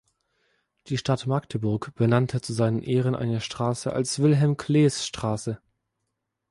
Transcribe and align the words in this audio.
Die 0.87 0.97
Stadt 0.97 1.27
Magdeburg 1.27 1.93
benannte 1.93 2.41
zu 2.41 2.53
seinen 2.53 2.81
Ehren 2.81 3.13
eine 3.15 3.39
Straße 3.39 3.93
als 3.93 4.17
Wilhelm-Klees-Straße. 4.17 5.59